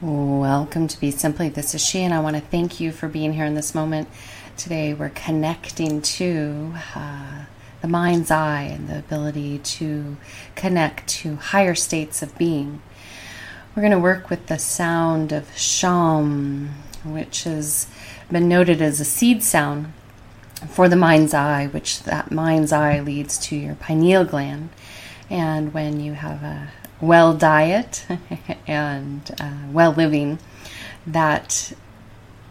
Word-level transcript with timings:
Welcome 0.00 0.86
to 0.86 1.00
Be 1.00 1.10
Simply. 1.10 1.48
This 1.48 1.74
is 1.74 1.84
she, 1.84 2.04
and 2.04 2.14
I 2.14 2.20
want 2.20 2.36
to 2.36 2.40
thank 2.40 2.78
you 2.78 2.92
for 2.92 3.08
being 3.08 3.32
here 3.32 3.44
in 3.44 3.54
this 3.54 3.74
moment. 3.74 4.08
Today, 4.56 4.94
we're 4.94 5.08
connecting 5.08 6.02
to 6.02 6.72
uh, 6.94 7.46
the 7.80 7.88
mind's 7.88 8.30
eye 8.30 8.62
and 8.62 8.88
the 8.88 9.00
ability 9.00 9.58
to 9.58 10.16
connect 10.54 11.08
to 11.08 11.34
higher 11.34 11.74
states 11.74 12.22
of 12.22 12.38
being. 12.38 12.80
We're 13.74 13.82
going 13.82 13.90
to 13.90 13.98
work 13.98 14.30
with 14.30 14.46
the 14.46 14.60
sound 14.60 15.32
of 15.32 15.58
sham, 15.58 16.76
which 17.04 17.42
has 17.42 17.88
been 18.30 18.46
noted 18.46 18.80
as 18.80 19.00
a 19.00 19.04
seed 19.04 19.42
sound 19.42 19.92
for 20.68 20.88
the 20.88 20.94
mind's 20.94 21.34
eye, 21.34 21.66
which 21.66 22.04
that 22.04 22.30
mind's 22.30 22.70
eye 22.70 23.00
leads 23.00 23.36
to 23.48 23.56
your 23.56 23.74
pineal 23.74 24.24
gland. 24.24 24.68
And 25.28 25.74
when 25.74 25.98
you 25.98 26.12
have 26.12 26.44
a 26.44 26.70
well 27.00 27.34
diet 27.34 28.06
and 28.66 29.30
uh, 29.40 29.68
well 29.70 29.92
living, 29.92 30.38
that 31.06 31.72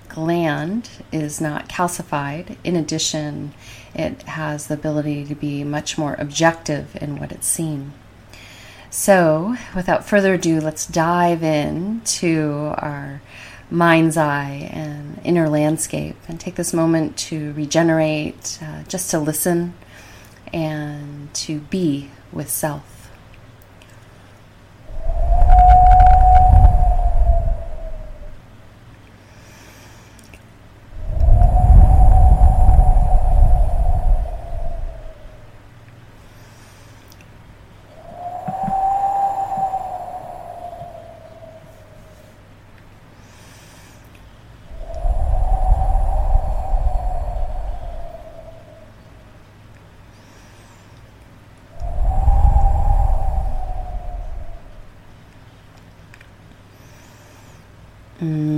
gland 0.09 0.89
is 1.11 1.39
not 1.39 1.69
calcified. 1.69 2.57
In 2.63 2.75
addition, 2.75 3.53
it 3.94 4.23
has 4.23 4.67
the 4.67 4.73
ability 4.73 5.25
to 5.25 5.35
be 5.35 5.63
much 5.63 5.97
more 5.97 6.16
objective 6.17 6.97
in 7.02 7.19
what 7.19 7.31
it's 7.31 7.47
seeing. 7.47 7.94
So, 8.89 9.55
without 9.75 10.07
further 10.07 10.33
ado, 10.33 10.61
let's 10.61 10.88
dive 10.88 11.44
into 11.44 12.73
our 12.77 13.22
mind's 13.69 14.16
eye 14.16 14.69
and 14.72 15.19
inner 15.23 15.50
landscape 15.50 16.16
and 16.27 16.39
take 16.39 16.55
this 16.55 16.73
moment 16.73 17.17
to 17.17 17.52
regenerate, 17.53 18.59
uh, 18.61 18.83
just 18.88 19.11
to 19.11 19.19
listen 19.19 19.73
and 20.53 21.33
to 21.33 21.59
be 21.59 22.09
with 22.31 22.50
self. 22.50 22.97
Mm. 58.19 58.56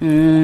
Mm. 0.00 0.39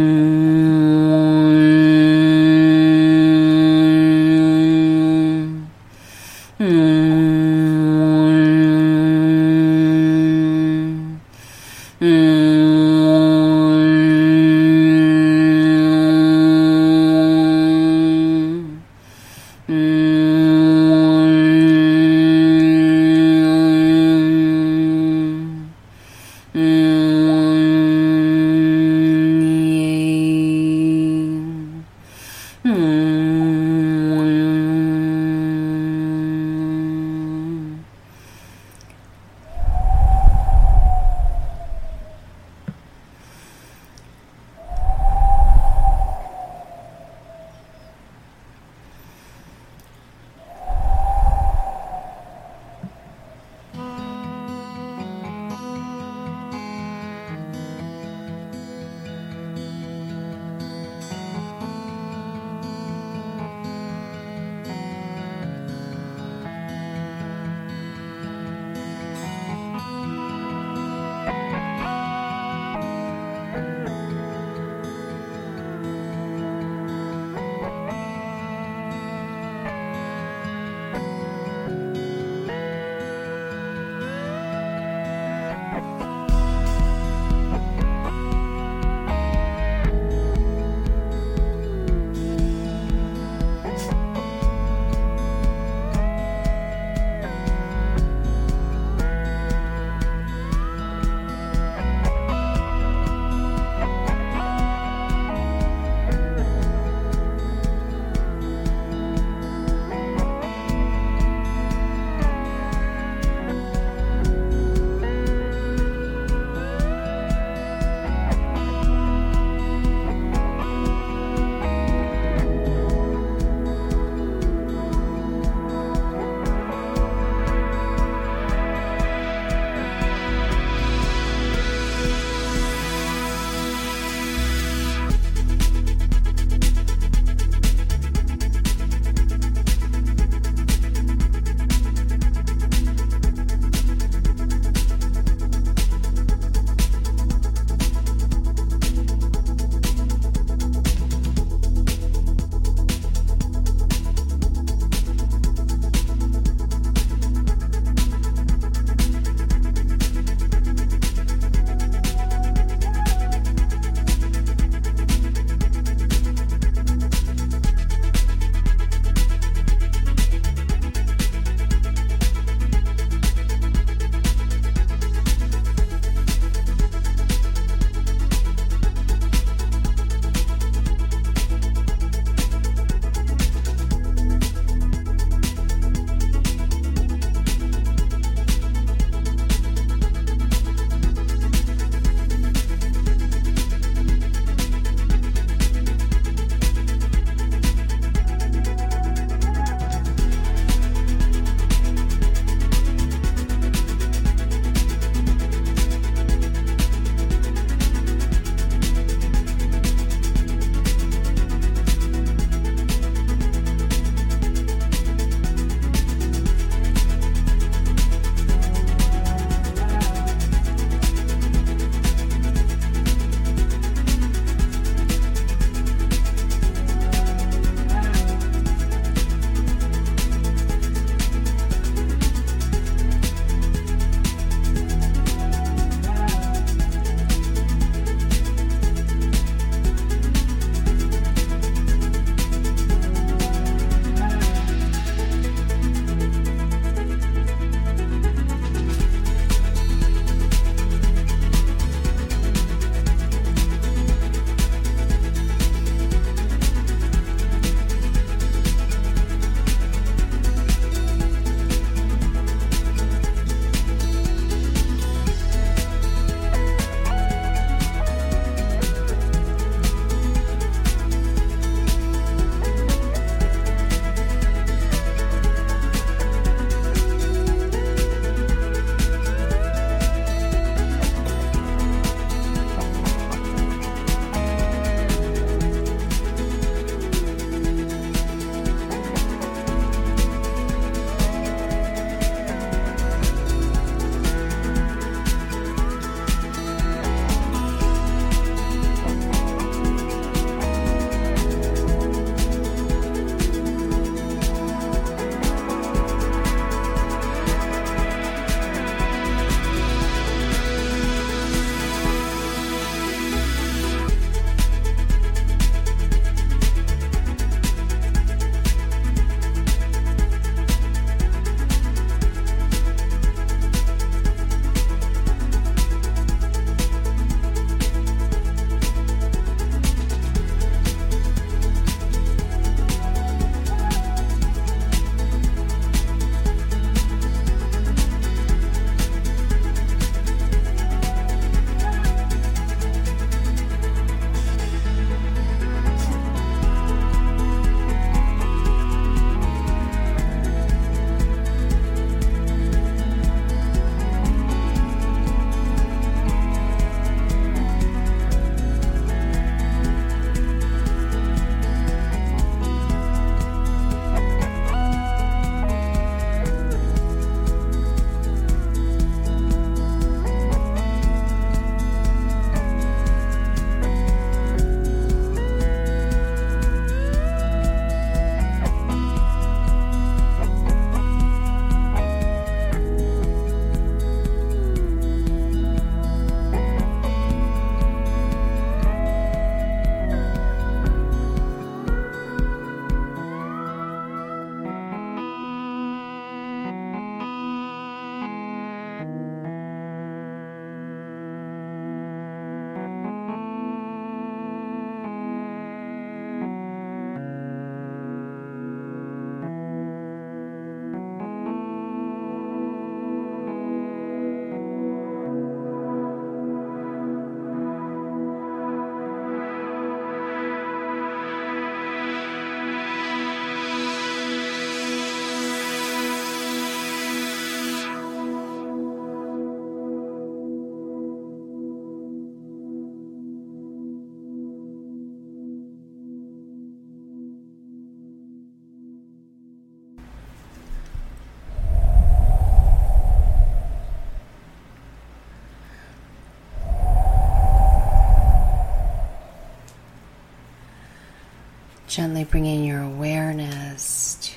Gently 451.97 452.25
bringing 452.25 452.63
your 452.63 452.83
awareness 452.83 454.19
to 454.21 454.35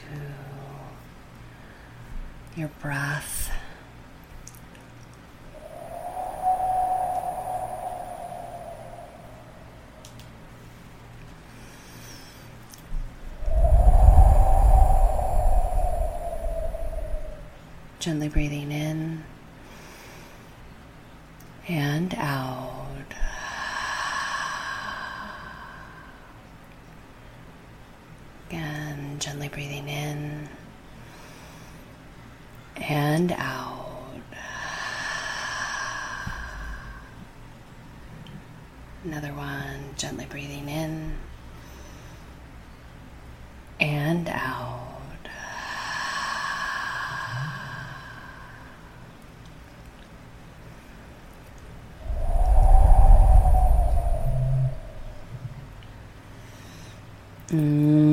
your 2.58 2.70
breath. 2.82 3.52
Gently 18.00 18.30
breathing 18.30 18.72
in 18.72 19.26
and 21.68 22.16
out. 22.16 22.78
Again, 28.50 29.20
gently 29.20 29.48
breathing 29.48 29.88
in 29.88 30.50
and 32.78 33.32
out. 33.34 34.16
Another 39.04 39.32
one, 39.36 39.84
gently 40.00 40.26
breathing 40.30 40.70
in 40.70 41.14
and 43.82 44.30
out. 44.30 44.86
Gently 57.52 58.09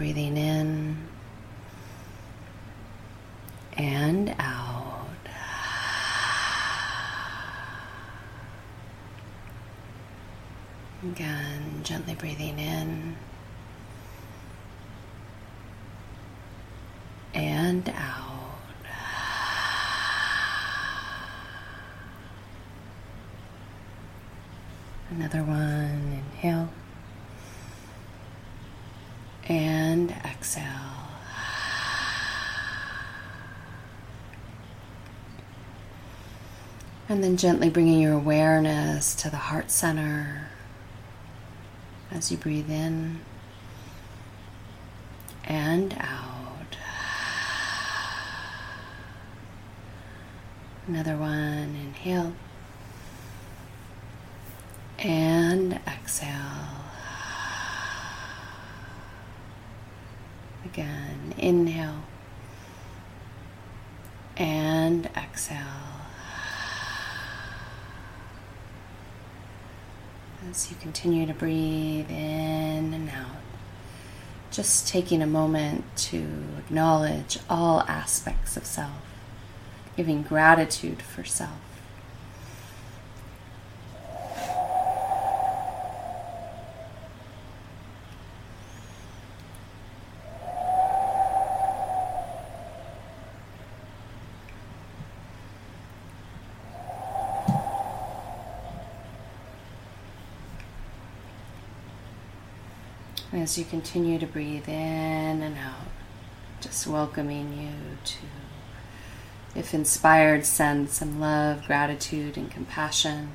breathing 0.00 0.38
in 0.38 0.96
and 3.76 4.34
out. 4.38 5.04
Again, 11.02 11.82
gently 11.82 12.14
breathing 12.14 12.58
in 12.58 13.14
and 17.34 17.86
out. 17.90 18.56
Another 25.10 25.44
one, 25.44 26.22
inhale 26.32 26.70
and 29.50 30.12
exhale. 30.24 30.64
And 37.10 37.24
then 37.24 37.36
gently 37.36 37.70
bringing 37.70 37.98
your 37.98 38.12
awareness 38.12 39.16
to 39.16 39.30
the 39.30 39.36
heart 39.36 39.72
center 39.72 40.46
as 42.12 42.30
you 42.30 42.36
breathe 42.36 42.70
in 42.70 43.18
and 45.42 45.92
out. 45.98 46.76
Another 50.86 51.16
one, 51.16 51.74
inhale 51.74 52.32
and 55.00 55.80
exhale. 55.88 56.28
Again, 60.64 61.34
inhale 61.36 62.04
and 64.36 65.06
exhale. 65.16 65.89
As 70.50 70.68
you 70.68 70.76
continue 70.80 71.26
to 71.26 71.32
breathe 71.32 72.10
in 72.10 72.92
and 72.92 73.08
out, 73.10 73.36
just 74.50 74.88
taking 74.88 75.22
a 75.22 75.26
moment 75.26 75.84
to 76.08 76.26
acknowledge 76.58 77.38
all 77.48 77.82
aspects 77.82 78.56
of 78.56 78.66
self, 78.66 78.90
giving 79.96 80.22
gratitude 80.22 81.02
for 81.02 81.22
self. 81.22 81.69
As 103.32 103.56
you 103.56 103.64
continue 103.64 104.18
to 104.18 104.26
breathe 104.26 104.68
in 104.68 105.42
and 105.42 105.56
out, 105.56 105.86
just 106.60 106.86
welcoming 106.86 107.52
you 107.52 107.96
to, 108.04 109.58
if 109.58 109.72
inspired, 109.72 110.44
send 110.44 110.90
some 110.90 111.20
love, 111.20 111.64
gratitude, 111.66 112.36
and 112.36 112.50
compassion 112.50 113.30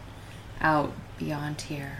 out 0.59 0.91
beyond 1.17 1.61
here. 1.61 1.99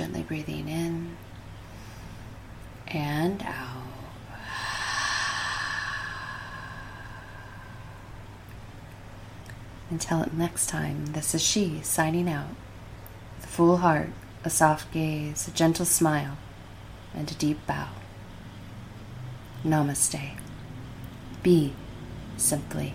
Gently 0.00 0.22
breathing 0.22 0.66
in 0.66 1.14
and 2.86 3.42
out. 3.42 3.82
Until 9.90 10.26
next 10.32 10.68
time, 10.70 11.04
this 11.12 11.34
is 11.34 11.42
she 11.42 11.82
signing 11.82 12.30
out. 12.30 12.48
With 13.36 13.44
a 13.44 13.48
full 13.48 13.76
heart, 13.76 14.08
a 14.42 14.48
soft 14.48 14.90
gaze, 14.90 15.46
a 15.46 15.50
gentle 15.50 15.84
smile, 15.84 16.38
and 17.14 17.30
a 17.30 17.34
deep 17.34 17.58
bow. 17.66 17.88
Namaste. 19.62 20.38
Be 21.42 21.74
simply. 22.38 22.94